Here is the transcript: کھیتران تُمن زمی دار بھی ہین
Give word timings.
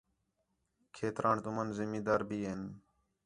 کھیتران 0.95 1.37
تُمن 1.43 1.67
زمی 1.77 1.99
دار 2.05 2.21
بھی 2.29 2.37
ہین 2.45 2.61